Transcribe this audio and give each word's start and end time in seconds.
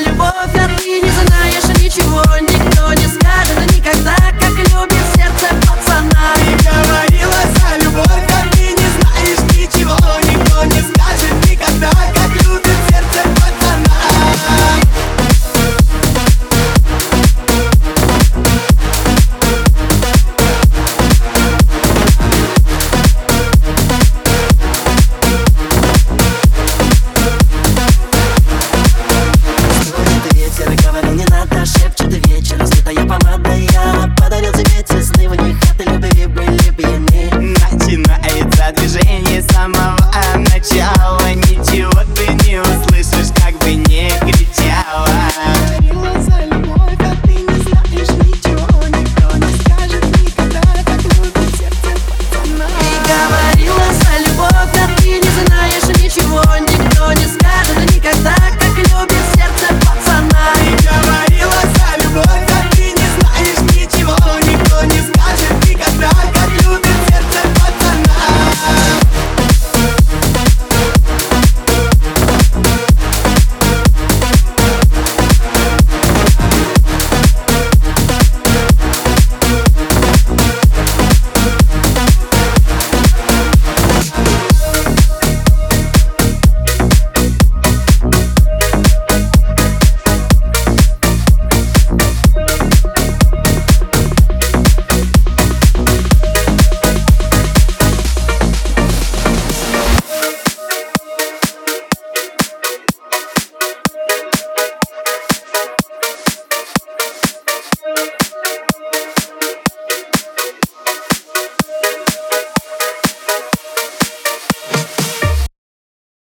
любовь 0.00 0.32
а 0.34 0.64
отныне 0.64 1.13